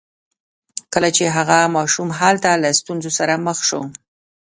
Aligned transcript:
کله 0.93 1.09
چې 1.17 1.33
هغه 1.37 1.57
ماشوم 1.75 2.09
هلته 2.21 2.49
له 2.63 2.69
ستونزو 2.79 3.09
سره 3.17 3.33
مخ 3.45 3.57
شو 3.69 3.81